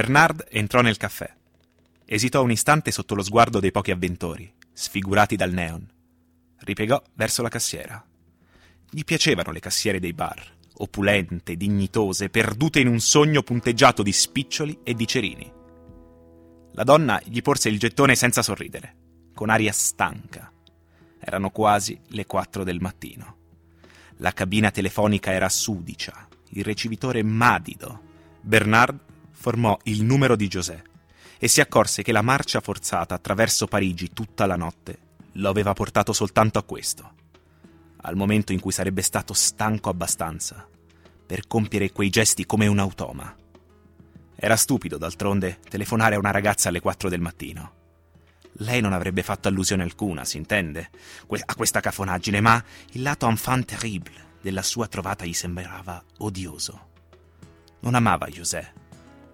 Bernard 0.00 0.46
entrò 0.48 0.80
nel 0.80 0.96
caffè. 0.96 1.30
Esitò 2.06 2.42
un 2.42 2.50
istante 2.50 2.90
sotto 2.90 3.14
lo 3.14 3.22
sguardo 3.22 3.60
dei 3.60 3.70
pochi 3.70 3.90
avventori, 3.90 4.50
sfigurati 4.72 5.36
dal 5.36 5.52
neon. 5.52 5.86
Ripiegò 6.60 7.02
verso 7.12 7.42
la 7.42 7.50
cassiera. 7.50 8.02
Gli 8.88 9.04
piacevano 9.04 9.52
le 9.52 9.60
cassiere 9.60 10.00
dei 10.00 10.14
bar, 10.14 10.42
opulente, 10.78 11.54
dignitose, 11.54 12.30
perdute 12.30 12.80
in 12.80 12.88
un 12.88 12.98
sogno 12.98 13.42
punteggiato 13.42 14.02
di 14.02 14.10
spiccioli 14.10 14.78
e 14.84 14.94
di 14.94 15.06
cerini. 15.06 15.52
La 16.72 16.84
donna 16.84 17.20
gli 17.22 17.42
porse 17.42 17.68
il 17.68 17.78
gettone 17.78 18.14
senza 18.14 18.40
sorridere, 18.40 18.94
con 19.34 19.50
aria 19.50 19.72
stanca. 19.72 20.50
Erano 21.18 21.50
quasi 21.50 22.00
le 22.06 22.24
quattro 22.24 22.64
del 22.64 22.80
mattino. 22.80 23.36
La 24.16 24.32
cabina 24.32 24.70
telefonica 24.70 25.30
era 25.30 25.50
sudicia, 25.50 26.26
il 26.52 26.64
ricevitore 26.64 27.22
madido. 27.22 28.08
Bernard 28.40 29.08
formò 29.40 29.78
il 29.84 30.04
numero 30.04 30.36
di 30.36 30.48
José 30.48 30.82
e 31.38 31.48
si 31.48 31.62
accorse 31.62 32.02
che 32.02 32.12
la 32.12 32.20
marcia 32.20 32.60
forzata 32.60 33.14
attraverso 33.14 33.66
Parigi 33.66 34.12
tutta 34.12 34.44
la 34.44 34.56
notte 34.56 34.98
lo 35.32 35.48
aveva 35.48 35.72
portato 35.72 36.12
soltanto 36.12 36.58
a 36.58 36.62
questo, 36.62 37.14
al 38.02 38.16
momento 38.16 38.52
in 38.52 38.60
cui 38.60 38.70
sarebbe 38.70 39.00
stato 39.00 39.32
stanco 39.32 39.88
abbastanza 39.88 40.68
per 41.26 41.46
compiere 41.46 41.90
quei 41.90 42.10
gesti 42.10 42.44
come 42.44 42.66
un 42.66 42.78
automa. 42.80 43.34
Era 44.36 44.56
stupido, 44.56 44.98
d'altronde, 44.98 45.58
telefonare 45.66 46.16
a 46.16 46.18
una 46.18 46.32
ragazza 46.32 46.68
alle 46.68 46.80
4 46.80 47.08
del 47.08 47.20
mattino. 47.20 47.72
Lei 48.58 48.82
non 48.82 48.92
avrebbe 48.92 49.22
fatto 49.22 49.48
allusione 49.48 49.84
alcuna, 49.84 50.26
si 50.26 50.36
intende, 50.36 50.90
a 51.46 51.54
questa 51.54 51.80
cafonaggine, 51.80 52.42
ma 52.42 52.62
il 52.92 53.00
lato 53.00 53.26
enfant 53.26 53.64
terrible 53.64 54.36
della 54.42 54.62
sua 54.62 54.86
trovata 54.86 55.24
gli 55.24 55.32
sembrava 55.32 56.02
odioso. 56.18 56.88
Non 57.80 57.94
amava 57.94 58.26
José, 58.26 58.72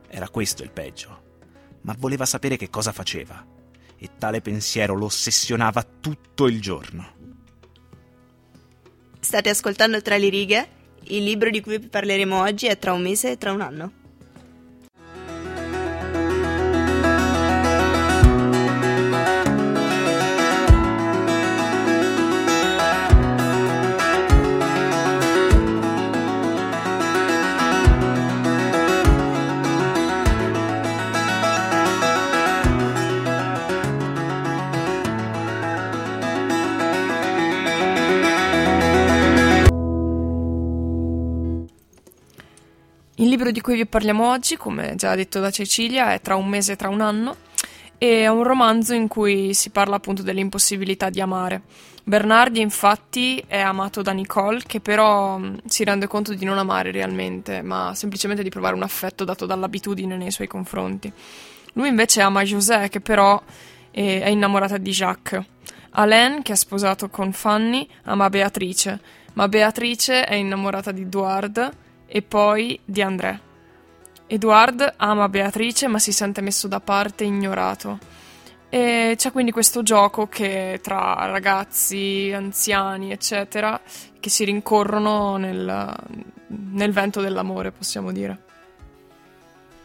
era 0.09 0.29
questo 0.29 0.63
il 0.63 0.71
peggio 0.71 1.25
ma 1.87 1.95
voleva 1.97 2.27
sapere 2.27 2.57
che 2.57 2.69
cosa 2.69 2.93
faceva, 2.93 3.45
e 3.97 4.11
tale 4.19 4.41
pensiero 4.41 4.95
lo 4.95 5.07
ossessionava 5.07 5.87
tutto 6.01 6.49
il 6.49 6.61
giorno. 6.61 7.15
State 9.21 9.49
ascoltando 9.49 10.03
Tra 10.03 10.17
le 10.17 10.29
righe? 10.29 10.69
Il 11.09 11.23
libro 11.23 11.49
di 11.51 11.61
cui 11.61 11.79
parleremo 11.79 12.41
oggi 12.41 12.67
è 12.67 12.77
Tra 12.77 12.93
un 12.93 13.03
mese 13.03 13.33
e 13.33 13.39
tra 13.39 13.53
un 13.53 13.61
anno. 13.61 13.93
Libro 43.37 43.51
di 43.51 43.61
cui 43.61 43.77
vi 43.77 43.85
parliamo 43.85 44.31
oggi, 44.31 44.57
come 44.57 44.95
già 44.97 45.15
detto 45.15 45.41
da 45.41 45.51
Cecilia, 45.51 46.15
è 46.15 46.23
Tra 46.23 46.37
un 46.37 46.49
mese 46.49 46.73
e 46.73 46.77
tra 46.77 46.89
un 46.89 47.03
anno 47.03 47.37
e 47.99 48.23
è 48.23 48.29
un 48.29 48.43
romanzo 48.43 48.95
in 48.95 49.09
cui 49.09 49.53
si 49.53 49.69
parla 49.69 49.97
appunto 49.97 50.23
dell'impossibilità 50.23 51.11
di 51.11 51.21
amare. 51.21 51.61
Bernardi 52.03 52.61
infatti 52.61 53.43
è 53.47 53.59
amato 53.59 54.01
da 54.01 54.13
Nicole 54.13 54.63
che 54.67 54.81
però 54.81 55.37
mh, 55.37 55.67
si 55.67 55.85
rende 55.85 56.07
conto 56.07 56.33
di 56.33 56.47
non 56.47 56.57
amare 56.57 56.91
realmente, 56.91 57.61
ma 57.61 57.95
semplicemente 57.95 58.43
di 58.43 58.49
provare 58.49 58.75
un 58.75 58.83
affetto 58.83 59.25
dato 59.25 59.45
dall'abitudine 59.45 60.17
nei 60.17 60.31
suoi 60.31 60.47
confronti. 60.47 61.13
Lui 61.75 61.89
invece 61.89 62.23
ama 62.23 62.43
José 62.43 62.89
che 62.89 63.03
però 63.03 63.43
è, 63.91 64.21
è 64.23 64.29
innamorata 64.29 64.79
di 64.79 64.91
Jacques. 64.93 65.45
Alain, 65.91 66.41
che 66.41 66.53
è 66.53 66.57
sposato 66.57 67.11
con 67.11 67.33
Fanny, 67.33 67.87
ama 68.05 68.31
Beatrice, 68.31 68.99
ma 69.35 69.47
Beatrice 69.47 70.25
è 70.25 70.35
innamorata 70.35 70.91
di 70.91 71.03
Edouard 71.03 71.85
e 72.07 72.23
poi 72.23 72.79
di 72.85 73.03
André. 73.03 73.41
Edward 74.27 74.95
ama 74.97 75.29
Beatrice 75.29 75.87
ma 75.87 75.99
si 75.99 76.13
sente 76.13 76.41
messo 76.41 76.69
da 76.69 76.81
parte 76.81 77.25
e 77.25 77.29
ignorato. 77.29 77.99
E 78.69 79.15
c'è 79.17 79.31
quindi 79.31 79.53
questo 79.53 79.83
gioco 79.83 80.27
che 80.27 80.81
tra 80.83 81.27
ragazzi, 81.27 82.33
anziani, 82.35 83.13
eccetera, 83.13 83.81
che 84.19 84.29
si 84.29 84.45
rincorrono 84.45 85.37
nel, 85.37 85.95
nel 86.49 86.93
vento 86.93 87.21
dell'amore, 87.21 87.71
possiamo 87.71 88.11
dire. 88.11 88.45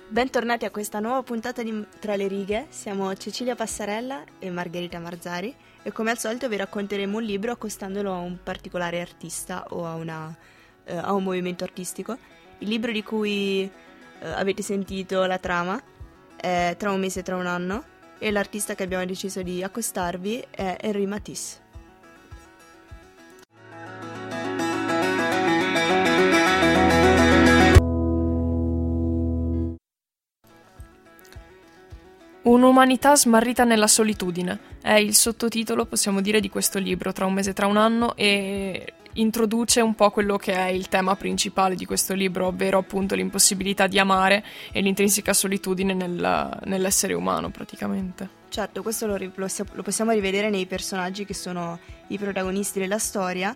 Bentornati 0.07 0.65
a 0.65 0.71
questa 0.71 0.99
nuova 0.99 1.23
puntata 1.23 1.63
di 1.63 1.85
Tra 1.99 2.17
le 2.17 2.27
righe, 2.27 2.65
siamo 2.67 3.15
Cecilia 3.15 3.55
Passarella 3.55 4.23
e 4.39 4.49
Margherita 4.49 4.99
Marzari 4.99 5.55
e 5.83 5.91
come 5.93 6.11
al 6.11 6.17
solito 6.17 6.49
vi 6.49 6.57
racconteremo 6.57 7.17
un 7.17 7.23
libro 7.23 7.53
accostandolo 7.53 8.11
a 8.11 8.17
un 8.17 8.39
particolare 8.43 8.99
artista 8.99 9.67
o 9.69 9.85
a, 9.85 9.95
una, 9.95 10.35
eh, 10.85 10.95
a 10.95 11.13
un 11.13 11.23
movimento 11.23 11.63
artistico. 11.63 12.17
Il 12.59 12.67
libro 12.67 12.91
di 12.91 13.03
cui 13.03 13.61
eh, 13.63 14.27
avete 14.27 14.61
sentito 14.61 15.25
la 15.25 15.37
trama 15.37 15.81
è 16.35 16.75
Tra 16.77 16.91
un 16.91 16.99
mese 16.99 17.19
e 17.19 17.23
tra 17.23 17.35
un 17.35 17.45
anno 17.45 17.83
e 18.17 18.31
l'artista 18.31 18.75
che 18.75 18.83
abbiamo 18.83 19.05
deciso 19.05 19.41
di 19.41 19.63
accostarvi 19.63 20.45
è 20.49 20.77
Henri 20.79 21.05
Matisse. 21.05 21.61
Un'umanità 32.43 33.15
smarrita 33.15 33.63
nella 33.63 33.85
solitudine 33.85 34.59
è 34.81 34.93
il 34.93 35.13
sottotitolo, 35.13 35.85
possiamo 35.85 36.21
dire, 36.21 36.39
di 36.39 36.49
questo 36.49 36.79
libro, 36.79 37.11
Tra 37.13 37.25
un 37.25 37.33
mese 37.33 37.51
e 37.51 37.53
tra 37.53 37.67
un 37.67 37.77
anno, 37.77 38.15
e 38.15 38.93
introduce 39.13 39.81
un 39.81 39.95
po' 39.95 40.09
quello 40.11 40.37
che 40.37 40.53
è 40.53 40.67
il 40.67 40.87
tema 40.87 41.15
principale 41.15 41.75
di 41.75 41.85
questo 41.85 42.13
libro, 42.13 42.47
ovvero 42.47 42.77
appunto 42.77 43.15
l'impossibilità 43.15 43.87
di 43.87 43.99
amare 43.99 44.43
e 44.71 44.81
l'intrinseca 44.81 45.33
solitudine 45.33 45.93
nel, 45.93 46.59
nell'essere 46.65 47.13
umano 47.13 47.49
praticamente. 47.49 48.39
Certo, 48.49 48.81
questo 48.81 49.07
lo, 49.07 49.17
lo 49.17 49.47
lo 49.73 49.81
possiamo 49.81 50.11
rivedere 50.11 50.49
nei 50.49 50.65
personaggi 50.65 51.25
che 51.25 51.33
sono 51.33 51.79
i 52.07 52.17
protagonisti 52.17 52.79
della 52.79 52.99
storia, 52.99 53.55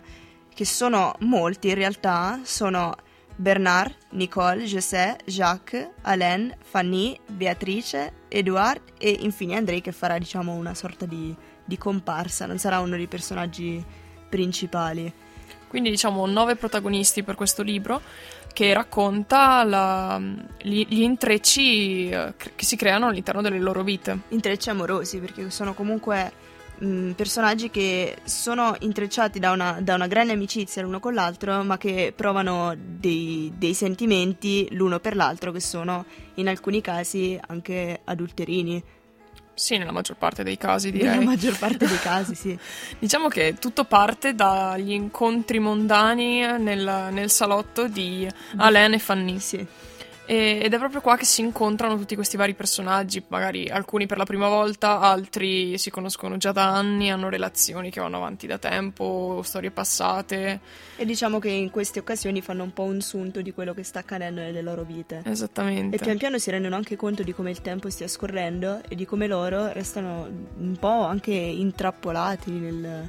che 0.52 0.64
sono 0.64 1.14
molti 1.20 1.68
in 1.68 1.74
realtà, 1.74 2.40
sono 2.44 2.94
Bernard, 3.36 3.94
Nicole, 4.12 4.64
José, 4.64 5.18
Jacques, 5.26 5.90
Alain, 6.02 6.54
Fanny, 6.62 7.18
Beatrice, 7.26 8.24
Edouard 8.28 8.80
e 8.98 9.10
infine 9.20 9.56
Andrei 9.56 9.82
che 9.82 9.92
farà 9.92 10.16
diciamo 10.16 10.54
una 10.54 10.74
sorta 10.74 11.04
di, 11.04 11.34
di 11.62 11.76
comparsa, 11.76 12.46
non 12.46 12.58
sarà 12.58 12.80
uno 12.80 12.96
dei 12.96 13.06
personaggi 13.06 13.84
principali. 14.30 15.12
Quindi 15.76 15.92
diciamo 15.92 16.24
nove 16.24 16.56
protagonisti 16.56 17.22
per 17.22 17.34
questo 17.34 17.62
libro 17.62 18.00
che 18.54 18.72
racconta 18.72 19.62
la- 19.62 20.18
gli, 20.62 20.86
gli 20.88 21.02
intrecci 21.02 22.08
eh, 22.08 22.32
che 22.34 22.64
si 22.64 22.76
creano 22.76 23.08
all'interno 23.08 23.42
delle 23.42 23.58
loro 23.58 23.82
vite. 23.82 24.20
Intrecci 24.28 24.70
amorosi 24.70 25.18
perché 25.18 25.50
sono 25.50 25.74
comunque 25.74 26.32
mh, 26.78 27.10
personaggi 27.10 27.68
che 27.68 28.16
sono 28.24 28.74
intrecciati 28.78 29.38
da 29.38 29.50
una, 29.50 29.76
da 29.82 29.96
una 29.96 30.06
grande 30.06 30.32
amicizia 30.32 30.80
l'uno 30.80 30.98
con 30.98 31.12
l'altro 31.12 31.62
ma 31.62 31.76
che 31.76 32.14
provano 32.16 32.74
dei, 32.74 33.52
dei 33.54 33.74
sentimenti 33.74 34.68
l'uno 34.70 34.98
per 34.98 35.14
l'altro 35.14 35.52
che 35.52 35.60
sono 35.60 36.06
in 36.36 36.48
alcuni 36.48 36.80
casi 36.80 37.38
anche 37.48 38.00
adulterini. 38.02 38.82
Sì, 39.58 39.78
nella 39.78 39.90
maggior 39.90 40.16
parte 40.16 40.42
dei 40.42 40.58
casi 40.58 40.90
Nella 40.90 41.12
direi. 41.12 41.24
maggior 41.24 41.56
parte 41.58 41.86
dei 41.86 41.98
casi, 41.98 42.34
sì. 42.34 42.56
Diciamo 43.00 43.28
che 43.28 43.54
tutto 43.58 43.84
parte 43.84 44.34
dagli 44.34 44.92
incontri 44.92 45.58
mondani 45.58 46.40
nel, 46.58 47.08
nel 47.10 47.30
salotto 47.30 47.88
di 47.88 48.28
Alain 48.56 48.92
e 48.92 48.98
Fanny. 48.98 49.38
sì. 49.40 49.66
E- 50.26 50.60
ed 50.62 50.74
è 50.74 50.78
proprio 50.78 51.00
qua 51.00 51.16
che 51.16 51.24
si 51.24 51.40
incontrano 51.40 51.96
tutti 51.96 52.14
questi 52.14 52.36
vari 52.36 52.54
personaggi, 52.54 53.22
magari 53.28 53.68
alcuni 53.68 54.06
per 54.06 54.18
la 54.18 54.24
prima 54.24 54.48
volta, 54.48 55.00
altri 55.00 55.78
si 55.78 55.90
conoscono 55.90 56.36
già 56.36 56.52
da 56.52 56.74
anni, 56.74 57.10
hanno 57.10 57.28
relazioni 57.28 57.90
che 57.90 58.00
vanno 58.00 58.16
avanti 58.16 58.46
da 58.46 58.58
tempo, 58.58 59.40
storie 59.44 59.70
passate. 59.70 60.60
E 60.96 61.04
diciamo 61.04 61.38
che 61.38 61.50
in 61.50 61.70
queste 61.70 62.00
occasioni 62.00 62.42
fanno 62.42 62.64
un 62.64 62.72
po' 62.72 62.82
un 62.82 63.00
sunto 63.00 63.40
di 63.40 63.52
quello 63.52 63.72
che 63.72 63.84
sta 63.84 64.00
accadendo 64.00 64.40
nelle 64.40 64.62
loro 64.62 64.82
vite. 64.82 65.22
Esattamente. 65.24 65.96
E 65.96 65.98
pian 65.98 66.18
piano 66.18 66.38
si 66.38 66.50
rendono 66.50 66.74
anche 66.74 66.96
conto 66.96 67.22
di 67.22 67.32
come 67.32 67.50
il 67.50 67.60
tempo 67.60 67.88
stia 67.88 68.08
scorrendo 68.08 68.80
e 68.88 68.94
di 68.96 69.04
come 69.04 69.26
loro 69.26 69.72
restano 69.72 70.28
un 70.58 70.76
po' 70.78 71.04
anche 71.04 71.32
intrappolati 71.32 72.50
nel- 72.50 73.08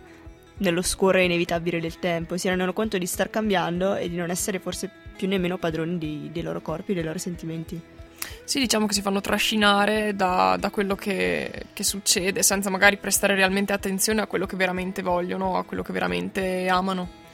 nello 0.57 0.81
scorrere 0.81 1.25
inevitabile 1.25 1.79
del 1.79 1.99
tempo. 1.99 2.37
Si 2.37 2.47
rendono 2.47 2.73
conto 2.73 2.97
di 2.97 3.05
star 3.05 3.29
cambiando 3.29 3.95
e 3.95 4.09
di 4.09 4.15
non 4.15 4.29
essere 4.29 4.59
forse 4.59 4.89
più 5.17 5.27
nemmeno 5.27 5.57
padroni 5.57 5.97
di- 5.97 6.29
dei 6.31 6.43
loro 6.43 6.61
corpi, 6.61 6.93
dei 6.93 7.03
loro 7.03 7.17
sentimenti. 7.17 7.81
Sì, 8.43 8.59
diciamo 8.59 8.85
che 8.85 8.93
si 8.93 9.01
fanno 9.01 9.19
trascinare 9.19 10.15
da, 10.15 10.55
da 10.57 10.69
quello 10.69 10.95
che, 10.95 11.65
che 11.73 11.83
succede, 11.83 12.43
senza 12.43 12.69
magari 12.69 12.97
prestare 12.97 13.35
realmente 13.35 13.73
attenzione 13.73 14.21
a 14.21 14.27
quello 14.27 14.45
che 14.45 14.55
veramente 14.55 15.01
vogliono, 15.01 15.57
a 15.57 15.63
quello 15.63 15.83
che 15.83 15.91
veramente 15.91 16.67
amano. 16.69 17.25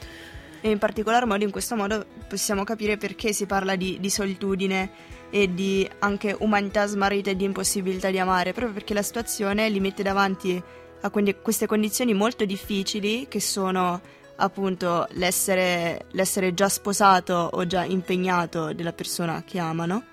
E 0.60 0.70
in 0.70 0.78
particolar 0.78 1.26
modo 1.26 1.44
in 1.44 1.50
questo 1.50 1.76
modo 1.76 2.04
possiamo 2.26 2.64
capire 2.64 2.96
perché 2.96 3.32
si 3.32 3.46
parla 3.46 3.76
di, 3.76 3.98
di 4.00 4.10
solitudine 4.10 4.90
e 5.30 5.52
di 5.52 5.88
anche 5.98 6.34
umanità 6.38 6.86
smarrita 6.86 7.30
e 7.30 7.36
di 7.36 7.44
impossibilità 7.44 8.10
di 8.10 8.18
amare, 8.18 8.52
proprio 8.52 8.72
perché 8.74 8.94
la 8.94 9.02
situazione 9.02 9.68
li 9.68 9.78
mette 9.78 10.02
davanti 10.02 10.62
a 11.00 11.10
queste 11.10 11.66
condizioni 11.66 12.14
molto 12.14 12.46
difficili 12.46 13.28
che 13.28 13.40
sono 13.40 14.00
appunto 14.36 15.06
l'essere, 15.12 16.06
l'essere 16.12 16.54
già 16.54 16.68
sposato 16.68 17.50
o 17.52 17.66
già 17.66 17.84
impegnato 17.84 18.72
della 18.72 18.92
persona 18.92 19.42
che 19.44 19.58
amano 19.58 20.04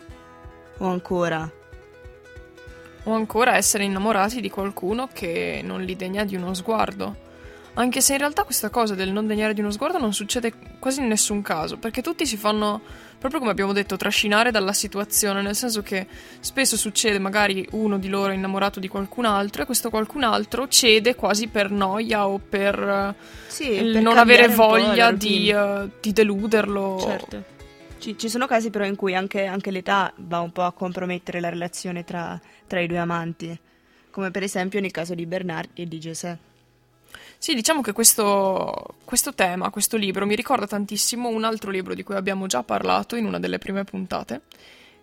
o 0.78 0.88
ancora 0.88 1.50
o 3.04 3.14
ancora 3.14 3.56
essere 3.56 3.84
innamorati 3.84 4.42
di 4.42 4.50
qualcuno 4.50 5.10
che 5.12 5.62
non 5.64 5.82
li 5.82 5.96
degna 5.96 6.24
di 6.24 6.36
uno 6.36 6.54
sguardo. 6.54 7.30
Anche 7.74 8.02
se 8.02 8.14
in 8.14 8.20
realtà 8.20 8.44
questa 8.44 8.70
cosa 8.70 8.96
del 8.96 9.12
non 9.12 9.28
degnare 9.28 9.54
di 9.54 9.62
uno 9.62 9.72
sguardo 9.72 9.98
non 9.98 10.14
succede 10.14 10.52
quasi 10.78 11.00
in 11.00 11.08
nessun 11.08 11.42
caso, 11.42 11.78
perché 11.78 12.02
tutti 12.02 12.26
si 12.26 12.36
fanno, 12.36 12.82
proprio 13.18 13.40
come 13.40 13.52
abbiamo 13.52 13.72
detto, 13.72 13.96
trascinare 13.96 14.52
dalla 14.52 14.74
situazione, 14.74 15.42
nel 15.42 15.56
senso 15.56 15.82
che 15.82 16.06
spesso 16.42 16.76
succede 16.76 17.18
magari 17.18 17.66
uno 17.72 17.98
di 17.98 18.10
loro 18.10 18.34
è 18.34 18.36
innamorato 18.36 18.82
di 18.82 18.90
qualcun 18.90 19.24
altro 19.24 19.62
e 19.62 19.66
questo 19.66 19.90
qualcun 19.90 20.24
altro 20.24 20.68
cede 20.68 21.16
quasi 21.16 21.48
per 21.48 21.72
noia 21.72 22.28
o 22.28 22.40
per, 22.40 23.16
sì, 23.48 23.70
per 23.70 24.02
non 24.02 24.18
avere 24.18 24.50
voglia 24.50 25.14
di, 25.14 25.50
uh, 25.50 25.90
di, 26.02 26.12
deluderlo. 26.12 27.00
Certo. 27.00 27.44
Ci, 28.00 28.18
ci, 28.18 28.28
sono 28.28 28.48
casi 28.48 28.70
però 28.70 28.84
in 28.84 28.98
cui 28.98 29.16
anche, 29.16 29.46
anche, 29.46 29.72
l'età 29.72 30.12
va 30.18 30.42
un 30.42 30.52
po' 30.52 30.64
a 30.64 30.74
compromettere 30.74 31.40
la 31.40 31.50
relazione 31.50 32.04
tra, 32.04 32.38
tra 32.68 32.82
i 32.82 32.88
due 32.88 32.98
amanti, 32.98 33.58
come 34.10 34.30
per 34.30 34.44
esempio 34.44 34.82
nel 34.82 34.92
caso 34.92 35.16
di 35.16 35.26
Bernard 35.26 35.70
e 35.74 35.88
di 35.88 35.98
Giuseppe. 35.98 36.51
Sì, 37.42 37.56
diciamo 37.56 37.82
che 37.82 37.92
questo, 37.92 38.98
questo, 39.04 39.34
tema, 39.34 39.72
questo 39.72 39.98
libro, 39.98 40.28
mi 40.28 40.36
ricorda 40.36 40.68
tantissimo 40.68 41.28
un 41.28 41.44
altro 41.44 41.72
libro 41.72 41.96
di 41.96 42.04
cui 42.04 42.14
abbiamo 42.14 42.46
già 42.46 42.62
parlato 42.62 43.16
in 43.16 43.26
una 43.26 43.40
delle 43.40 43.58
prime 43.58 43.84
puntate, 43.84 44.42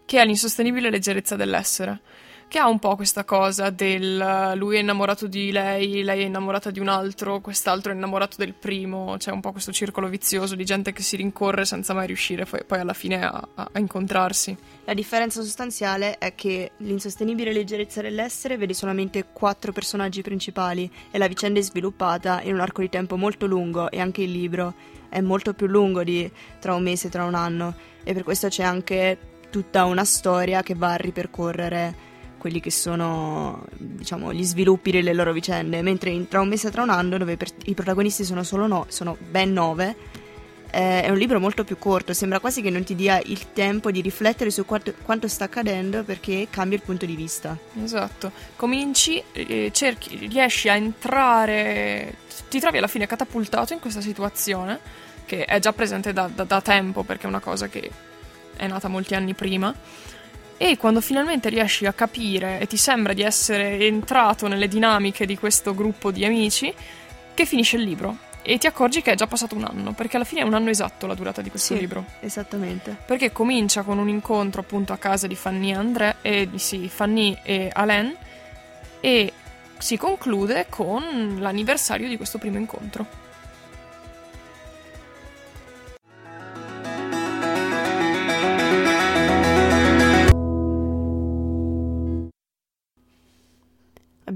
che 0.05 0.21
è 0.21 0.25
L'insostenibile 0.25 0.89
leggerezza 0.89 1.35
dell'essere 1.35 1.99
che 2.49 2.59
ha 2.59 2.67
un 2.67 2.79
po' 2.79 2.97
questa 2.97 3.25
cosa 3.25 3.69
del 3.69 4.55
lui 4.57 4.77
è 4.77 4.81
innamorato 4.81 5.27
di 5.27 5.53
lei, 5.53 6.03
lei 6.03 6.23
è 6.23 6.25
innamorata 6.25 6.71
di 6.71 6.81
un 6.81 6.89
altro, 6.89 7.41
quest'altro 7.41 7.93
è 7.93 7.95
innamorato 7.95 8.37
del 8.39 8.55
primo, 8.55 9.17
c'è 9.19 9.31
un 9.31 9.41
po' 9.41 9.53
questo 9.53 9.71
circolo 9.71 10.09
vizioso 10.09 10.55
di 10.55 10.65
gente 10.65 10.93
che 10.93 11.03
si 11.03 11.17
rincorre 11.17 11.67
senza 11.67 11.93
mai 11.93 12.07
riuscire 12.07 12.47
poi, 12.47 12.65
poi 12.65 12.81
alla 12.81 12.95
fine 12.95 13.23
a, 13.23 13.49
a, 13.55 13.69
a, 13.71 13.79
incontrarsi. 13.79 14.57
La 14.85 14.95
differenza 14.95 15.43
sostanziale 15.43 16.17
è 16.17 16.35
che 16.35 16.73
l'insostenibile 16.79 17.53
leggerezza 17.53 18.01
dell'essere 18.01 18.57
vede 18.57 18.73
solamente 18.73 19.27
quattro 19.31 19.73
personaggi 19.73 20.23
principali 20.23 20.91
e 21.11 21.19
la 21.19 21.29
vicenda 21.29 21.61
è 21.61 21.63
sviluppata 21.63 22.41
in 22.43 22.55
un 22.55 22.61
arco 22.61 22.81
di 22.81 22.89
tempo 22.89 23.17
molto 23.17 23.45
lungo 23.45 23.91
e 23.91 24.01
anche 24.01 24.23
il 24.23 24.33
libro 24.33 24.75
è 25.11 25.21
molto 25.21 25.53
più 25.53 25.67
lungo 25.67 26.03
di 26.03 26.31
tra 26.61 26.75
un 26.75 26.83
mese 26.83 27.09
e 27.09 27.11
tra 27.11 27.25
un 27.25 27.35
anno 27.35 27.75
e 28.05 28.15
per 28.15 28.23
questo 28.23 28.49
c'è 28.49 28.63
anche 28.63 29.19
tutta 29.51 29.85
una 29.85 30.05
storia 30.05 30.63
che 30.63 30.75
va 30.75 30.93
a 30.93 30.97
ripercorrere 30.97 32.07
quelli 32.39 32.61
che 32.61 32.71
sono 32.71 33.65
diciamo, 33.77 34.33
gli 34.33 34.45
sviluppi 34.45 34.91
delle 34.91 35.13
loro 35.13 35.33
vicende, 35.33 35.83
mentre 35.83 36.11
in 36.11 36.29
Tra 36.29 36.41
un 36.41 36.49
mese 36.49 36.69
e 36.69 36.71
tra 36.71 36.83
un 36.83 36.91
anno, 36.91 37.19
dove 37.19 37.37
per, 37.37 37.49
i 37.65 37.75
protagonisti 37.75 38.25
sono 38.25 38.43
no, 38.67 38.87
sono 38.89 39.17
ben 39.19 39.53
nove, 39.53 39.97
eh, 40.71 41.03
è 41.03 41.11
un 41.11 41.17
libro 41.17 41.41
molto 41.41 41.65
più 41.65 41.79
corto, 41.79 42.13
sembra 42.13 42.41
quasi 42.41 42.61
che 42.61 42.71
non 42.71 42.85
ti 42.85 42.95
dia 42.95 43.21
il 43.25 43.53
tempo 43.53 43.91
di 43.91 44.01
riflettere 44.01 44.51
su 44.51 44.65
quanto, 44.65 44.93
quanto 45.03 45.29
sta 45.29 45.45
accadendo 45.45 46.03
perché 46.05 46.49
cambia 46.51 46.77
il 46.77 46.83
punto 46.83 47.07
di 47.07 47.17
vista. 47.17 47.57
Esatto, 47.83 48.33
cominci, 48.57 49.23
eh, 49.33 49.71
cerchi, 49.73 50.17
riesci 50.17 50.69
a 50.69 50.77
entrare, 50.77 52.17
ti 52.49 52.61
trovi 52.61 52.79
alla 52.79 52.87
fine 52.87 53.07
catapultato 53.07 53.73
in 53.73 53.81
questa 53.81 54.01
situazione 54.01 55.07
che 55.25 55.45
è 55.45 55.59
già 55.59 55.73
presente 55.73 56.13
da, 56.13 56.31
da, 56.33 56.45
da 56.45 56.61
tempo 56.63 57.03
perché 57.03 57.27
è 57.27 57.29
una 57.29 57.41
cosa 57.41 57.69
che 57.69 57.91
è 58.57 58.67
nata 58.67 58.89
molti 58.89 59.15
anni 59.15 59.35
prima 59.35 59.75
e 60.59 60.77
quando 60.77 61.01
finalmente 61.01 61.49
riesci 61.49 61.87
a 61.87 61.93
capire 61.93 62.59
e 62.59 62.67
ti 62.67 62.77
sembra 62.77 63.13
di 63.13 63.23
essere 63.23 63.79
entrato 63.87 64.49
nelle 64.49 64.69
dinamiche 64.69 65.25
di 65.25 65.39
questo 65.39 65.73
gruppo 65.75 66.11
di 66.11 66.25
amici, 66.25 66.75
che 67.33 67.47
finisce 67.47 67.77
il 67.77 67.85
libro 67.85 68.27
e 68.43 68.59
ti 68.59 68.67
accorgi 68.67 69.01
che 69.01 69.13
è 69.13 69.15
già 69.15 69.27
passato 69.27 69.55
un 69.55 69.65
anno, 69.65 69.93
perché 69.93 70.17
alla 70.17 70.25
fine 70.25 70.41
è 70.41 70.45
un 70.45 70.55
anno 70.55 70.71
esatto 70.71 71.07
la 71.07 71.15
durata 71.15 71.43
di 71.43 71.51
questo 71.51 71.75
sì, 71.75 71.81
libro. 71.81 72.05
Esattamente. 72.21 72.97
Perché 73.07 73.31
comincia 73.31 73.83
con 73.83 73.99
un 73.99 74.09
incontro 74.09 74.61
appunto 74.61 74.93
a 74.93 74.97
casa 74.97 75.27
di 75.29 75.37
Fanny 75.37 75.71
e 75.71 75.75
André, 75.75 76.17
e, 76.23 76.49
sì, 76.57 76.89
Fanny 76.89 77.39
e 77.43 77.71
Alain 77.73 78.17
e 79.01 79.33
si 79.79 79.97
conclude 79.97 80.67
con 80.69 81.37
l'anniversario 81.39 82.09
di 82.09 82.17
questo 82.17 82.39
primo 82.39 82.59
incontro. 82.59 83.28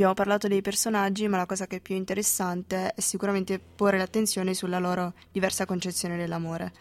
Abbiamo 0.03 0.21
parlato 0.21 0.49
dei 0.49 0.63
personaggi, 0.63 1.29
ma 1.29 1.37
la 1.37 1.47
cosa 1.47 1.69
che 1.69 1.77
è 1.77 1.81
più 1.81 1.95
interessante 1.95 2.93
è 2.93 3.01
sicuramente 3.01 3.61
porre 3.61 3.99
l'attenzione 3.99 4.53
sulla 4.53 4.81
loro 4.81 5.15
diversa 5.31 5.65
concezione 5.65 6.17
dell'amore. 6.17 6.73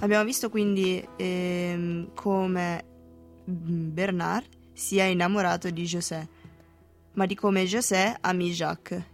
Abbiamo 0.00 0.24
visto 0.24 0.50
quindi 0.50 1.00
ehm, 1.14 2.12
come 2.14 2.84
Bernard 3.44 4.48
sia 4.72 5.04
innamorato 5.04 5.70
di 5.70 5.84
José, 5.84 6.28
ma 7.12 7.26
di 7.26 7.36
come 7.36 7.64
José 7.64 8.16
ami 8.20 8.50
Jacques 8.50 9.04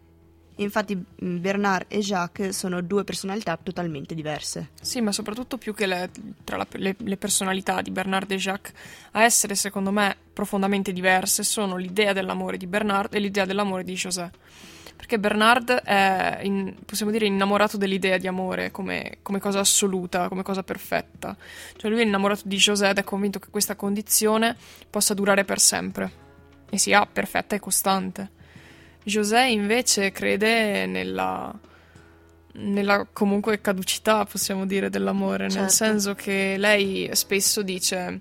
Infatti 0.57 0.97
Bernard 1.17 1.87
e 1.89 1.99
Jacques 1.99 2.57
sono 2.57 2.81
due 2.81 3.03
personalità 3.03 3.59
totalmente 3.61 4.15
diverse. 4.15 4.71
Sì, 4.81 5.01
ma 5.01 5.11
soprattutto 5.11 5.59
più 5.59 5.75
che 5.75 5.87
le, 5.87 6.11
tra 6.45 6.57
la, 6.57 6.67
le, 6.73 6.95
le, 6.97 7.17
personalità 7.17 7.83
di 7.83 7.91
Bernard 7.91 8.31
e 8.31 8.37
Jacques, 8.37 8.73
a 9.13 9.25
essere 9.25 9.57
secondo 9.57 9.91
me 9.91 10.17
profondamente 10.35 10.93
diverse 10.93 11.43
sono 11.45 11.77
l'idea 11.77 12.13
dell'amore 12.13 12.59
di 12.59 12.67
Bernard 12.67 13.15
e 13.15 13.21
l'idea 13.21 13.47
dell'amore 13.47 13.85
di 13.85 13.95
José. 13.95 14.31
Perché 14.97 15.19
Bernard 15.19 15.71
è, 15.71 16.41
in, 16.43 16.75
possiamo 16.85 17.11
dire, 17.11 17.27
innamorato 17.27 17.77
dell'idea 17.77 18.19
di 18.19 18.27
amore 18.27 18.71
come, 18.71 19.19
come, 19.23 19.39
cosa 19.39 19.61
assoluta, 19.61 20.29
come 20.29 20.43
cosa 20.43 20.63
perfetta. 20.63 21.37
Cioè 21.77 21.91
lui 21.91 22.01
è 22.01 22.05
innamorato 22.05 22.43
di 22.45 22.57
José 22.57 22.91
ed 22.91 22.99
è 22.99 23.05
convinto 23.05 23.39
che 23.39 23.49
questa 23.51 23.77
condizione 23.77 24.57
possa 24.91 25.15
durare 25.15 25.45
per 25.45 25.59
sempre 25.59 26.23
e 26.71 26.79
sia 26.79 27.07
perfetta 27.07 27.57
e 27.57 27.61
costante. 27.61 28.31
José 29.05 29.47
invece 29.49 30.11
crede 30.11 30.87
nella, 30.87 31.53
nella 32.53 33.07
comunque 33.13 33.61
caducità, 33.61 34.25
possiamo 34.25 34.65
dire, 34.65 34.91
dell'amore, 34.91 35.51
certo. 35.51 35.61
nel 35.61 35.71
senso 35.71 36.15
che 36.15 36.57
lei 36.57 37.11
spesso 37.13 37.63
dice 37.63 38.21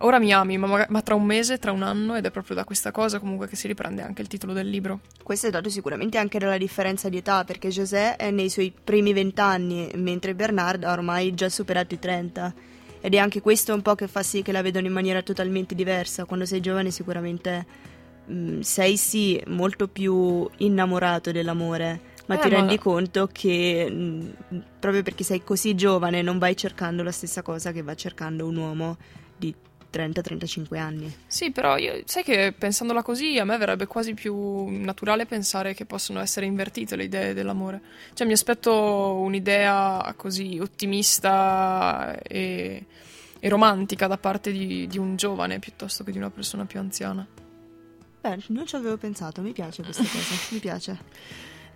ora 0.00 0.18
mi 0.18 0.32
ami, 0.32 0.58
ma, 0.58 0.86
ma, 0.88 1.02
tra 1.02 1.14
un 1.14 1.24
mese, 1.24 1.58
tra 1.58 1.72
un 1.72 1.82
anno, 1.82 2.16
ed 2.16 2.24
è 2.24 2.30
proprio 2.30 2.56
da 2.56 2.64
questa 2.64 2.90
cosa 2.90 3.18
comunque 3.18 3.48
che 3.48 3.56
si 3.56 3.66
riprende 3.66 4.02
anche 4.02 4.22
il 4.22 4.28
titolo 4.28 4.52
del 4.52 4.68
libro. 4.68 5.00
Questo 5.22 5.46
è 5.46 5.50
dato 5.50 5.68
sicuramente 5.68 6.18
anche 6.18 6.38
dalla 6.38 6.58
differenza 6.58 7.08
di 7.08 7.18
età, 7.18 7.44
perché 7.44 7.68
José 7.68 8.16
è 8.16 8.30
nei 8.30 8.50
suoi 8.50 8.72
primi 8.72 9.12
vent'anni, 9.12 9.90
mentre 9.94 10.34
Bernard 10.34 10.84
ha 10.84 10.92
ormai 10.92 11.34
già 11.34 11.48
superato 11.48 11.94
i 11.94 11.98
30. 11.98 12.54
Ed 13.00 13.14
è 13.14 13.18
anche 13.18 13.40
questo 13.40 13.74
un 13.74 13.82
po' 13.82 13.94
che 13.94 14.08
fa 14.08 14.22
sì 14.22 14.42
che 14.42 14.52
la 14.52 14.62
vedono 14.62 14.86
in 14.86 14.92
maniera 14.92 15.22
totalmente 15.22 15.74
diversa. 15.74 16.24
Quando 16.24 16.44
sei 16.44 16.60
giovane 16.60 16.90
sicuramente 16.90 17.66
Mm, 18.30 18.60
sei 18.60 18.98
sì 18.98 19.42
molto 19.46 19.88
più 19.88 20.46
innamorato 20.58 21.32
dell'amore, 21.32 22.00
ma 22.26 22.36
eh, 22.36 22.38
ti 22.40 22.48
rendi 22.50 22.74
ma... 22.74 22.82
conto 22.82 23.26
che 23.32 23.90
mh, 23.90 24.34
mm, 24.54 24.58
proprio 24.78 25.02
perché 25.02 25.24
sei 25.24 25.42
così 25.42 25.74
giovane 25.74 26.20
non 26.20 26.36
vai 26.38 26.54
cercando 26.54 27.02
la 27.02 27.10
stessa 27.10 27.40
cosa 27.40 27.72
che 27.72 27.82
va 27.82 27.94
cercando 27.94 28.46
un 28.46 28.56
uomo 28.56 28.96
di 29.34 29.54
30-35 29.92 30.76
anni. 30.76 31.14
Sì, 31.26 31.50
però 31.50 31.76
io, 31.76 32.02
sai 32.04 32.22
che 32.22 32.54
pensandola 32.56 33.02
così 33.02 33.38
a 33.38 33.44
me 33.44 33.56
verrebbe 33.56 33.86
quasi 33.86 34.14
più 34.14 34.66
naturale 34.68 35.26
pensare 35.26 35.74
che 35.74 35.86
possono 35.86 36.20
essere 36.20 36.46
invertite 36.46 36.96
le 36.96 37.04
idee 37.04 37.34
dell'amore. 37.34 37.80
Cioè 38.14 38.26
mi 38.26 38.32
aspetto 38.32 39.14
un'idea 39.14 40.14
così 40.16 40.58
ottimista 40.60 42.18
e, 42.22 42.84
e 43.38 43.48
romantica 43.48 44.06
da 44.06 44.18
parte 44.18 44.52
di, 44.52 44.86
di 44.86 44.98
un 44.98 45.16
giovane 45.16 45.58
piuttosto 45.58 46.04
che 46.04 46.12
di 46.12 46.18
una 46.18 46.30
persona 46.30 46.64
più 46.64 46.78
anziana. 46.78 47.26
Beh, 48.20 48.38
non 48.48 48.66
ci 48.66 48.76
avevo 48.76 48.96
pensato, 48.96 49.40
mi 49.40 49.52
piace 49.52 49.82
questa 49.82 50.02
cosa, 50.10 50.34
mi 50.50 50.58
piace. 50.58 50.98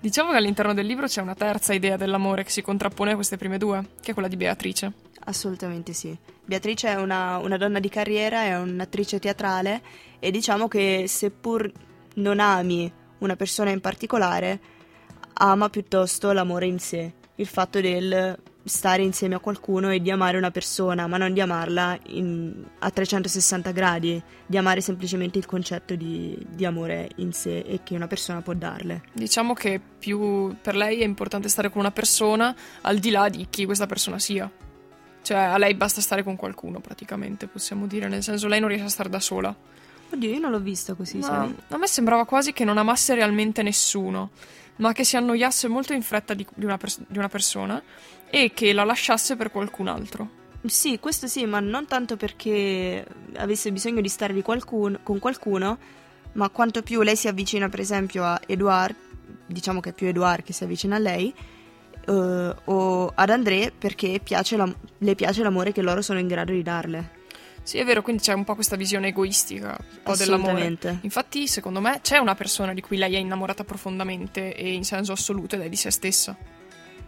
Diciamo 0.00 0.32
che 0.32 0.36
all'interno 0.36 0.74
del 0.74 0.84
libro 0.84 1.06
c'è 1.06 1.20
una 1.20 1.36
terza 1.36 1.72
idea 1.72 1.96
dell'amore 1.96 2.42
che 2.42 2.50
si 2.50 2.60
contrappone 2.60 3.12
a 3.12 3.14
queste 3.14 3.36
prime 3.36 3.56
due, 3.56 3.90
che 4.00 4.10
è 4.10 4.12
quella 4.12 4.28
di 4.28 4.36
Beatrice. 4.36 4.92
Assolutamente 5.24 5.92
sì. 5.92 6.16
Beatrice 6.44 6.88
è 6.88 6.94
una, 6.96 7.38
una 7.38 7.56
donna 7.56 7.78
di 7.78 7.88
carriera, 7.88 8.42
è 8.42 8.58
un'attrice 8.58 9.18
teatrale 9.18 9.82
e 10.18 10.30
diciamo 10.30 10.68
che 10.68 11.04
seppur 11.06 11.70
non 12.14 12.40
ami 12.40 12.92
una 13.18 13.36
persona 13.36 13.70
in 13.70 13.80
particolare, 13.80 14.60
ama 15.34 15.68
piuttosto 15.68 16.32
l'amore 16.32 16.66
in 16.66 16.78
sé, 16.78 17.12
il 17.36 17.46
fatto 17.46 17.80
del 17.80 18.36
stare 18.64 19.02
insieme 19.02 19.34
a 19.34 19.38
qualcuno 19.38 19.90
e 19.90 20.00
di 20.00 20.10
amare 20.10 20.36
una 20.36 20.50
persona, 20.50 21.06
ma 21.06 21.16
non 21.16 21.32
di 21.32 21.40
amarla 21.40 21.98
in, 22.08 22.64
a 22.78 22.90
360 22.90 23.70
gradi, 23.72 24.22
di 24.46 24.56
amare 24.56 24.80
semplicemente 24.80 25.38
il 25.38 25.46
concetto 25.46 25.94
di, 25.94 26.36
di, 26.48 26.64
amore 26.64 27.10
in 27.16 27.32
sé 27.32 27.58
e 27.58 27.80
che 27.82 27.94
una 27.94 28.06
persona 28.06 28.40
può 28.40 28.54
darle. 28.54 29.02
Diciamo 29.12 29.52
che 29.54 29.80
più 29.98 30.54
per 30.60 30.76
lei 30.76 31.00
è 31.00 31.04
importante 31.04 31.48
stare 31.48 31.70
con 31.70 31.80
una 31.80 31.90
persona 31.90 32.54
al 32.82 32.98
di 32.98 33.10
là 33.10 33.28
di 33.28 33.46
chi 33.50 33.64
questa 33.64 33.86
persona 33.86 34.18
sia. 34.18 34.50
Cioè 35.22 35.36
a 35.36 35.56
lei 35.58 35.74
basta 35.74 36.00
stare 36.00 36.22
con 36.22 36.36
qualcuno 36.36 36.80
praticamente, 36.80 37.46
possiamo 37.46 37.86
dire, 37.86 38.08
nel 38.08 38.22
senso 38.22 38.48
lei 38.48 38.60
non 38.60 38.68
riesce 38.68 38.86
a 38.86 38.90
stare 38.90 39.08
da 39.08 39.20
sola. 39.20 39.54
Oddio, 40.12 40.28
io 40.30 40.40
non 40.40 40.50
l'ho 40.50 40.60
vista 40.60 40.94
così, 40.94 41.18
Ma 41.18 41.26
sai? 41.26 41.56
A 41.68 41.78
me 41.78 41.86
sembrava 41.86 42.26
quasi 42.26 42.52
che 42.52 42.64
non 42.64 42.76
amasse 42.76 43.14
realmente 43.14 43.62
nessuno, 43.62 44.30
ma 44.76 44.92
che 44.92 45.04
si 45.04 45.16
annoiasse 45.16 45.68
molto 45.68 45.94
in 45.94 46.02
fretta 46.02 46.34
di, 46.34 46.46
di, 46.54 46.64
una, 46.64 46.76
pers- 46.76 47.00
di 47.06 47.16
una 47.16 47.28
persona 47.28 47.82
e 48.28 48.52
che 48.52 48.72
la 48.72 48.84
lasciasse 48.84 49.36
per 49.36 49.50
qualcun 49.50 49.88
altro. 49.88 50.40
Sì, 50.64 50.98
questo 51.00 51.26
sì, 51.26 51.44
ma 51.46 51.60
non 51.60 51.86
tanto 51.86 52.16
perché 52.16 53.04
avesse 53.36 53.72
bisogno 53.72 54.00
di 54.00 54.08
stare 54.08 54.32
di 54.32 54.42
qualcuno, 54.42 54.98
con 55.02 55.18
qualcuno, 55.18 55.78
ma 56.32 56.48
quanto 56.50 56.82
più 56.82 57.02
lei 57.02 57.16
si 57.16 57.28
avvicina, 57.28 57.68
per 57.68 57.80
esempio, 57.80 58.24
a 58.24 58.40
Edouard, 58.46 58.94
diciamo 59.46 59.80
che 59.80 59.90
è 59.90 59.92
più 59.92 60.06
Edouard 60.06 60.44
che 60.44 60.52
si 60.52 60.64
avvicina 60.64 60.96
a 60.96 60.98
lei, 60.98 61.34
uh, 62.06 62.54
o 62.64 63.12
ad 63.14 63.30
André, 63.30 63.72
perché 63.76 64.20
piace 64.22 64.56
la, 64.56 64.72
le 64.98 65.14
piace 65.14 65.42
l'amore 65.42 65.72
che 65.72 65.82
loro 65.82 66.02
sono 66.02 66.18
in 66.18 66.26
grado 66.26 66.52
di 66.52 66.62
darle. 66.62 67.20
Sì, 67.62 67.78
è 67.78 67.84
vero, 67.84 68.02
quindi 68.02 68.22
c'è 68.22 68.32
un 68.32 68.44
po' 68.44 68.54
questa 68.54 68.74
visione 68.74 69.08
egoistica 69.08 69.78
un 69.78 69.98
po' 70.02 70.16
dell'amore. 70.16 70.76
Infatti, 71.02 71.46
secondo 71.46 71.80
me, 71.80 72.00
c'è 72.02 72.18
una 72.18 72.34
persona 72.34 72.74
di 72.74 72.80
cui 72.80 72.96
lei 72.96 73.14
è 73.14 73.18
innamorata 73.18 73.62
profondamente 73.62 74.54
e 74.54 74.72
in 74.72 74.84
senso 74.84 75.12
assoluto 75.12 75.54
ed 75.54 75.62
è 75.62 75.68
di 75.68 75.76
se 75.76 75.90
stessa. 75.90 76.36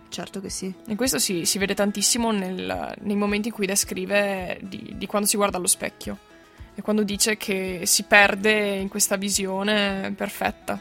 Certo 0.08 0.40
che 0.40 0.48
sì. 0.48 0.72
E 0.86 0.94
questo 0.94 1.18
si, 1.18 1.44
si 1.44 1.58
vede 1.58 1.74
tantissimo 1.74 2.30
nel, 2.30 2.94
nei 3.00 3.16
momenti 3.16 3.48
in 3.48 3.54
cui 3.54 3.66
descrive 3.66 4.58
di, 4.62 4.92
di 4.94 5.06
quando 5.06 5.26
si 5.26 5.36
guarda 5.36 5.56
allo 5.56 5.66
specchio 5.66 6.18
e 6.76 6.82
quando 6.82 7.02
dice 7.02 7.36
che 7.36 7.80
si 7.84 8.04
perde 8.04 8.76
in 8.76 8.88
questa 8.88 9.16
visione 9.16 10.12
perfetta. 10.16 10.80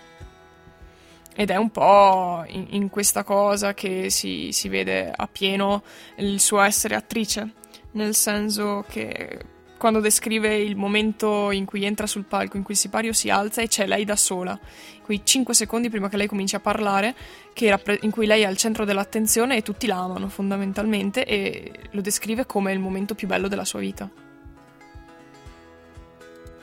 Ed 1.35 1.49
è 1.49 1.55
un 1.55 1.71
po' 1.71 2.43
in, 2.47 2.67
in 2.69 2.89
questa 2.89 3.23
cosa 3.23 3.73
che 3.73 4.09
si, 4.09 4.51
si, 4.51 4.69
vede 4.69 5.11
appieno 5.13 5.83
il 6.17 6.39
suo 6.39 6.59
essere 6.61 6.95
attrice, 6.95 7.53
nel 7.91 8.13
senso 8.13 8.85
che 8.87 9.39
quando 9.83 9.99
descrive 9.99 10.55
il 10.55 10.77
momento 10.77 11.51
in 11.51 11.65
cui 11.65 11.83
entra 11.83 12.07
sul 12.07 12.23
palco, 12.23 12.55
in 12.55 12.63
cui 12.63 12.73
il 12.73 12.79
sipario 12.79 13.11
si 13.11 13.29
alza 13.29 13.61
e 13.61 13.67
c'è 13.67 13.85
lei 13.85 14.05
da 14.05 14.15
sola, 14.15 14.57
quei 15.03 15.21
5 15.23 15.53
secondi 15.53 15.89
prima 15.89 16.07
che 16.07 16.15
lei 16.15 16.27
cominci 16.27 16.55
a 16.55 16.59
parlare, 16.61 17.13
pre- 17.53 17.99
in 18.03 18.11
cui 18.11 18.25
lei 18.25 18.43
è 18.43 18.45
al 18.45 18.55
centro 18.55 18.85
dell'attenzione 18.85 19.57
e 19.57 19.61
tutti 19.61 19.87
la 19.87 19.97
amano 19.97 20.29
fondamentalmente 20.29 21.25
e 21.25 21.71
lo 21.91 21.99
descrive 21.99 22.45
come 22.45 22.71
il 22.71 22.79
momento 22.79 23.13
più 23.15 23.27
bello 23.27 23.49
della 23.49 23.65
sua 23.65 23.79
vita. 23.79 24.09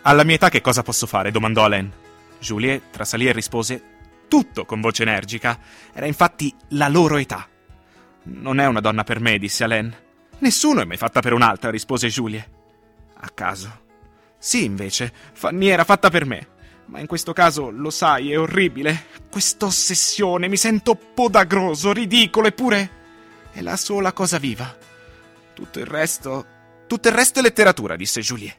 Alla 0.02 0.24
mia 0.24 0.36
età 0.36 0.48
che 0.48 0.62
cosa 0.62 0.82
posso 0.82 1.06
fare? 1.06 1.30
domandò 1.30 1.64
Alain. 1.64 1.92
Juliet 2.38 2.84
trasalì 2.90 3.26
e 3.26 3.32
rispose 3.32 3.82
tutto 4.30 4.64
con 4.64 4.80
voce 4.80 5.02
energica. 5.02 5.58
Era 5.92 6.06
infatti 6.06 6.54
la 6.68 6.86
loro 6.86 7.16
età. 7.16 7.48
Non 8.22 8.60
è 8.60 8.66
una 8.66 8.80
donna 8.80 9.02
per 9.02 9.18
me, 9.18 9.38
disse 9.38 9.64
Alain. 9.64 9.92
Nessuno 10.38 10.80
è 10.80 10.84
mai 10.84 10.96
fatta 10.96 11.20
per 11.20 11.32
un'altra, 11.32 11.70
rispose 11.70 12.08
Juliet. 12.08 12.48
A 13.22 13.28
caso. 13.34 13.88
Sì, 14.38 14.64
invece, 14.64 15.12
Fanny 15.32 15.66
era 15.66 15.84
fatta 15.84 16.08
per 16.08 16.24
me. 16.24 16.48
Ma 16.86 17.00
in 17.00 17.06
questo 17.06 17.32
caso, 17.32 17.70
lo 17.70 17.90
sai, 17.90 18.30
è 18.32 18.38
orribile. 18.38 19.06
Questa 19.28 19.66
ossessione, 19.66 20.48
mi 20.48 20.56
sento 20.56 20.94
podagroso, 20.94 21.92
ridicolo, 21.92 22.46
eppure 22.46 22.90
è 23.52 23.60
la 23.60 23.76
sola 23.76 24.12
cosa 24.12 24.38
viva. 24.38 24.76
Tutto 25.52 25.78
il 25.80 25.86
resto... 25.86 26.46
Tutto 26.86 27.08
il 27.08 27.14
resto 27.14 27.38
è 27.40 27.42
letteratura, 27.42 27.96
disse 27.96 28.20
Juliet. 28.20 28.58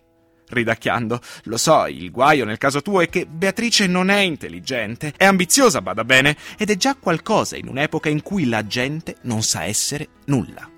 Ridacchiando. 0.52 1.20
Lo 1.44 1.58
so, 1.58 1.88
il 1.88 2.12
guaio 2.12 2.46
nel 2.46 2.58
caso 2.58 2.82
tuo 2.82 3.02
è 3.02 3.10
che 3.10 3.26
Beatrice 3.26 3.88
non 3.88 4.10
è 4.10 4.20
intelligente, 4.20 5.14
è 5.16 5.26
ambiziosa, 5.26 5.82
bada 5.82 6.04
bene, 6.04 6.36
ed 6.58 6.70
è 6.70 6.76
già 6.76 6.96
qualcosa 6.96 7.56
in 7.56 7.68
un'epoca 7.68 8.10
in 8.10 8.22
cui 8.22 8.48
la 8.48 8.68
gente 8.68 9.16
non 9.22 9.42
sa 9.42 9.64
essere 9.64 10.08
nulla. 10.26 10.70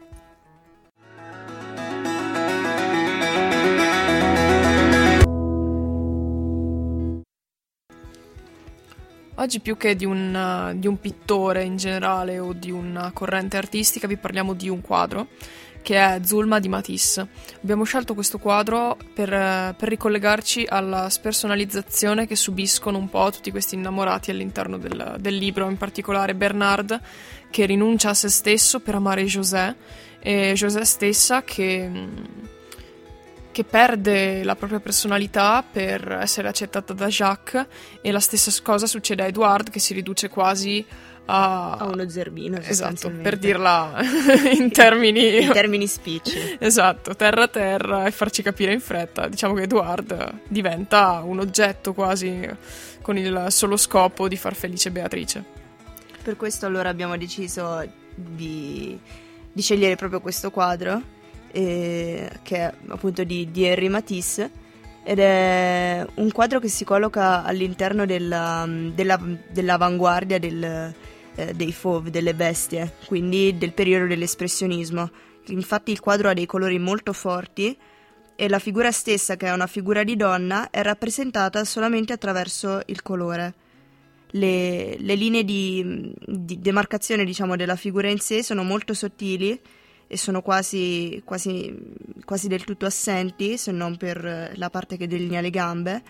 Oggi 9.35 9.59
più 9.59 9.77
che 9.77 9.95
di 9.95 10.05
un, 10.05 10.75
di 10.75 10.85
un, 10.85 10.99
pittore 10.99 11.63
in 11.63 11.75
generale 11.75 12.37
o 12.37 12.53
di 12.53 12.69
una 12.69 13.11
corrente 13.11 13.57
artistica 13.57 14.05
vi 14.05 14.15
parliamo 14.15 14.53
di 14.53 14.69
un 14.69 14.79
quadro 14.81 15.29
che 15.83 15.97
è 15.97 16.19
Zulma 16.23 16.59
di 16.59 16.69
Matisse. 16.69 17.27
Abbiamo 17.61 17.83
scelto 17.83 18.15
questo 18.15 18.39
quadro 18.39 18.97
per, 19.13 19.29
per 19.29 19.89
ricollegarci 19.89 20.65
alla 20.67 21.09
spersonalizzazione 21.09 22.25
che 22.25 22.35
subiscono 22.35 22.97
un 22.97 23.09
po' 23.09 23.29
tutti 23.29 23.51
questi 23.51 23.75
innamorati 23.75 24.31
all'interno 24.31 24.79
del, 24.79 25.17
del 25.19 25.35
libro, 25.35 25.69
in 25.69 25.77
particolare 25.77 26.33
Bernard 26.33 26.99
che 27.51 27.65
rinuncia 27.67 28.09
a 28.09 28.13
se 28.15 28.29
stesso 28.29 28.79
per 28.79 28.95
amare 28.95 29.25
José 29.25 29.75
e 30.19 30.53
José 30.55 30.85
stessa 30.85 31.43
che 31.43 32.41
che 33.53 33.63
perde 33.63 34.43
la 34.43 34.55
propria 34.55 34.79
personalità 34.79 35.63
per 35.63 36.17
essere 36.19 36.47
accettata 36.47 36.91
da 36.91 37.05
Jacques 37.05 37.67
e 38.01 38.11
la 38.11 38.19
stessa 38.19 38.51
cosa 38.63 38.87
succede 38.87 39.21
a 39.23 39.27
Edward 39.27 39.69
che 39.69 39.79
si 39.79 39.93
riduce 39.93 40.27
quasi 40.27 40.83
a, 40.83 41.12
a 41.25 41.87
uno 41.89 42.09
zerbino 42.09 42.57
esatto 42.57 43.09
per 43.09 43.37
dirla 43.37 43.95
in 44.59 44.71
termini 44.71 45.41
in 45.43 45.51
termini 45.51 45.87
speech. 45.87 46.57
Esatto 46.59 47.15
terra 47.15 47.47
terra 47.47 48.05
e 48.05 48.11
farci 48.11 48.41
capire 48.41 48.73
in 48.73 48.81
fretta. 48.81 49.27
Diciamo 49.27 49.53
che 49.53 49.63
Edward 49.63 50.39
diventa 50.47 51.21
un 51.23 51.39
oggetto 51.39 51.93
quasi 51.93 52.47
con 53.01 53.17
il 53.17 53.47
solo 53.49 53.77
scopo 53.77 54.27
di 54.27 54.37
far 54.37 54.55
felice 54.55 54.91
Beatrice. 54.91 55.43
Per 56.21 56.35
questo 56.35 56.65
allora 56.65 56.89
abbiamo 56.89 57.17
deciso 57.17 57.85
di, 58.15 58.97
di 59.51 59.61
scegliere 59.61 59.95
proprio 59.95 60.21
questo 60.21 60.51
quadro 60.51 61.01
eh, 61.51 62.29
che 62.41 62.57
è 62.57 62.73
appunto 62.87 63.23
di, 63.23 63.51
di 63.51 63.65
Henri 63.65 63.89
Matisse 63.89 64.61
ed 65.03 65.19
è 65.19 66.05
un 66.15 66.31
quadro 66.31 66.59
che 66.59 66.69
si 66.69 66.85
colloca 66.85 67.43
all'interno 67.43 68.05
della, 68.05 68.65
della, 68.67 69.19
dell'avanguardia 69.49 70.39
del, 70.39 70.93
eh, 71.35 71.53
dei 71.53 71.73
fauve, 71.73 72.09
delle 72.09 72.33
bestie, 72.33 72.95
quindi 73.05 73.57
del 73.57 73.73
periodo 73.73 74.07
dell'espressionismo. 74.07 75.09
Infatti 75.47 75.91
il 75.91 75.99
quadro 75.99 76.29
ha 76.29 76.33
dei 76.33 76.45
colori 76.45 76.79
molto 76.79 77.11
forti 77.11 77.77
e 78.35 78.49
la 78.49 78.59
figura 78.59 78.91
stessa, 78.91 79.35
che 79.35 79.47
è 79.47 79.51
una 79.51 79.67
figura 79.67 80.03
di 80.03 80.15
donna, 80.15 80.69
è 80.69 80.81
rappresentata 80.81 81.65
solamente 81.65 82.13
attraverso 82.13 82.81
il 82.85 83.01
colore. 83.01 83.53
Le, 84.35 84.97
le 84.97 85.15
linee 85.15 85.43
di, 85.43 86.11
di 86.25 86.59
demarcazione 86.59 87.23
diciamo, 87.23 87.55
della 87.55 87.75
figura 87.75 88.09
in 88.09 88.19
sé 88.19 88.41
sono 88.41 88.63
molto 88.63 88.95
sottili 88.95 89.59
e 90.13 90.17
sono 90.17 90.43
quasi, 90.43 91.23
quasi, 91.25 91.75
quasi 92.23 92.47
del 92.47 92.63
tutto 92.63 92.85
assenti, 92.85 93.57
se 93.57 93.71
non 93.71 93.97
per 93.97 94.51
la 94.53 94.69
parte 94.69 94.95
che 94.95 95.07
delinea 95.07 95.41
le 95.41 95.49
gambe, 95.49 96.03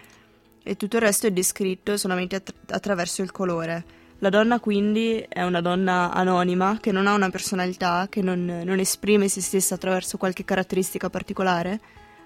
e 0.61 0.75
tutto 0.75 0.97
il 0.97 1.03
resto 1.03 1.25
è 1.25 1.31
descritto 1.31 1.95
solamente 1.95 2.35
att- 2.35 2.53
attraverso 2.71 3.21
il 3.21 3.31
colore. 3.31 3.85
La 4.19 4.27
donna 4.27 4.59
quindi 4.59 5.25
è 5.25 5.41
una 5.43 5.61
donna 5.61 6.11
anonima, 6.11 6.79
che 6.81 6.91
non 6.91 7.07
ha 7.07 7.13
una 7.13 7.29
personalità, 7.29 8.07
che 8.09 8.21
non, 8.21 8.43
non 8.65 8.77
esprime 8.79 9.29
se 9.29 9.39
stessa 9.39 9.75
attraverso 9.75 10.17
qualche 10.17 10.43
caratteristica 10.43 11.09
particolare, 11.09 11.79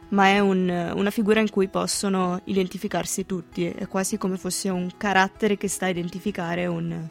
ma 0.09 0.29
è 0.29 0.39
un, 0.39 0.67
una 0.95 1.11
figura 1.11 1.41
in 1.41 1.51
cui 1.51 1.67
possono 1.67 2.41
identificarsi 2.45 3.27
tutti, 3.27 3.67
è 3.67 3.87
quasi 3.87 4.17
come 4.17 4.37
fosse 4.37 4.69
un 4.69 4.89
carattere 4.97 5.57
che 5.57 5.67
sta 5.67 5.85
a 5.85 5.89
identificare 5.89 6.65
un, 6.65 7.07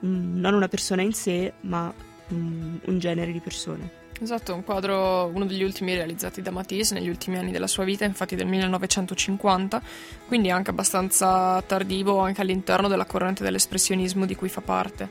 un, 0.00 0.32
non 0.34 0.52
una 0.52 0.68
persona 0.68 1.00
in 1.00 1.14
sé, 1.14 1.54
ma 1.62 2.10
un 2.34 2.98
genere 2.98 3.32
di 3.32 3.40
persone. 3.40 4.00
Esatto, 4.20 4.54
un 4.54 4.62
quadro, 4.62 5.26
uno 5.34 5.44
degli 5.46 5.64
ultimi 5.64 5.94
realizzati 5.94 6.42
da 6.42 6.52
Matisse 6.52 6.94
negli 6.94 7.08
ultimi 7.08 7.38
anni 7.38 7.50
della 7.50 7.66
sua 7.66 7.84
vita, 7.84 8.04
infatti 8.04 8.36
del 8.36 8.46
1950, 8.46 9.82
quindi 10.28 10.50
anche 10.50 10.70
abbastanza 10.70 11.60
tardivo 11.62 12.18
anche 12.18 12.40
all'interno 12.40 12.86
della 12.86 13.04
corrente 13.04 13.42
dell'espressionismo 13.42 14.24
di 14.24 14.36
cui 14.36 14.48
fa 14.48 14.60
parte. 14.60 15.08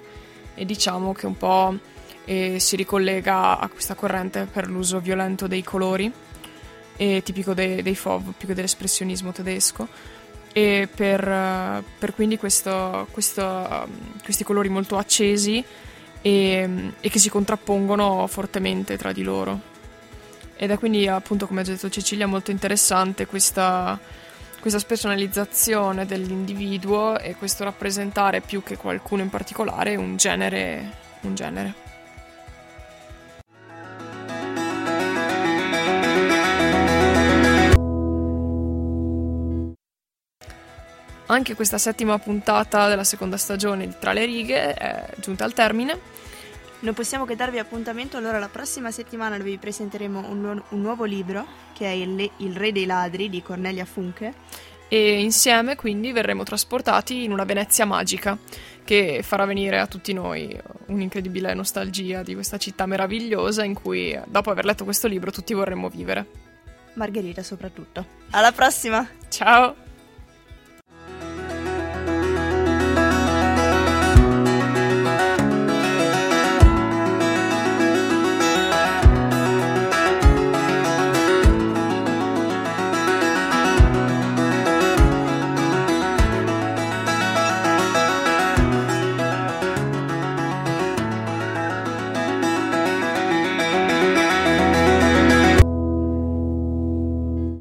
E 0.55 0.65
diciamo 0.65 1.11
che 1.13 1.25
un 1.25 1.35
po' 1.35 1.77
eh, 2.25 2.59
si 2.59 2.75
ricollega 2.77 3.59
a 3.59 3.67
questa 3.67 3.95
corrente 3.95 4.47
per 4.51 4.67
l'uso 4.69 4.99
violento 4.99 5.47
dei 5.47 5.63
colori, 5.63 6.11
eh, 6.95 7.21
tipico 7.23 7.53
dei, 7.53 7.81
dei 7.81 7.95
FOV, 7.95 8.33
più 8.37 8.47
che 8.47 8.53
dell'espressionismo 8.53 9.33
tedesco, 9.33 9.87
e 10.53 10.87
per, 10.93 11.83
per 11.97 12.13
quindi 12.13 12.37
questo, 12.37 13.07
questo, 13.11 13.87
questi 14.23 14.43
colori 14.43 14.69
molto 14.69 14.97
accesi 14.97 15.63
e, 16.21 16.93
e 16.99 17.09
che 17.09 17.19
si 17.19 17.29
contrappongono 17.29 18.27
fortemente 18.27 18.97
tra 18.97 19.11
di 19.11 19.23
loro. 19.23 19.69
Ed 20.55 20.69
è 20.69 20.77
quindi, 20.77 21.07
appunto, 21.07 21.47
come 21.47 21.61
ha 21.61 21.63
detto 21.63 21.89
Cecilia, 21.89 22.27
molto 22.27 22.51
interessante 22.51 23.25
questa, 23.25 23.99
questa 24.59 24.77
spersonalizzazione 24.77 26.05
dell'individuo 26.05 27.17
e 27.17 27.35
questo 27.35 27.63
rappresentare 27.63 28.41
più 28.41 28.61
che 28.61 28.77
qualcuno 28.77 29.23
in 29.23 29.29
particolare 29.29 29.95
un 29.95 30.17
genere. 30.17 30.99
Un 31.21 31.33
genere. 31.33 31.73
Anche 41.31 41.55
questa 41.55 41.77
settima 41.77 42.19
puntata 42.19 42.89
della 42.89 43.05
seconda 43.05 43.37
stagione 43.37 43.87
di 43.87 43.95
Tra 43.97 44.11
le 44.11 44.25
righe 44.25 44.73
è 44.73 45.05
giunta 45.15 45.45
al 45.45 45.53
termine. 45.53 46.10
Non 46.81 46.95
possiamo 46.95 47.25
che 47.25 47.35
darvi 47.35 47.59
appuntamento 47.59 48.17
allora 48.17 48.39
la 48.39 48.49
prossima 48.49 48.89
settimana 48.89 49.37
vi 49.37 49.57
presenteremo 49.57 50.27
un, 50.27 50.41
nu- 50.41 50.63
un 50.69 50.81
nuovo 50.81 51.03
libro 51.03 51.45
che 51.73 51.85
è 51.85 51.89
il, 51.89 52.15
Le- 52.15 52.31
il 52.37 52.55
Re 52.55 52.71
dei 52.71 52.85
Ladri 52.85 53.29
di 53.29 53.41
Cornelia 53.43 53.85
Funke. 53.85 54.33
E 54.87 55.21
insieme 55.21 55.75
quindi 55.75 56.11
verremo 56.11 56.43
trasportati 56.43 57.23
in 57.23 57.31
una 57.31 57.45
Venezia 57.45 57.85
magica 57.85 58.37
che 58.83 59.21
farà 59.23 59.45
venire 59.45 59.79
a 59.79 59.87
tutti 59.87 60.11
noi 60.11 60.59
un'incredibile 60.87 61.53
nostalgia 61.53 62.23
di 62.23 62.33
questa 62.33 62.57
città 62.57 62.85
meravigliosa 62.87 63.63
in 63.63 63.73
cui 63.73 64.19
dopo 64.25 64.49
aver 64.49 64.65
letto 64.65 64.83
questo 64.83 65.07
libro 65.07 65.31
tutti 65.31 65.53
vorremmo 65.53 65.87
vivere. 65.87 66.25
Margherita 66.95 67.43
soprattutto. 67.43 68.05
Alla 68.31 68.51
prossima! 68.51 69.07
Ciao! 69.29 69.90